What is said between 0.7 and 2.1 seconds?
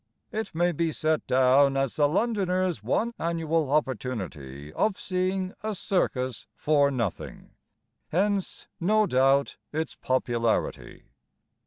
be set down As the